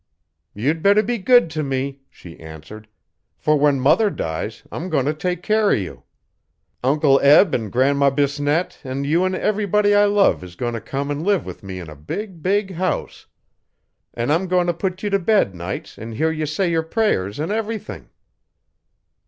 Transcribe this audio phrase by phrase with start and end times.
[0.55, 2.87] 'You'd better be good t' me,' she answered,
[3.37, 6.01] 'for when mother dies I'm goin' t' take care o' you.
[6.83, 11.11] Uncle Eb and Gran'ma Bisnette an' you an' everybody I love is goin' t' come
[11.11, 13.27] an' live with me in a big, big house.
[14.15, 17.37] An' I'm goin' t' put you t' bed nights an' hear ye say yer prayers
[17.37, 18.09] an everything.'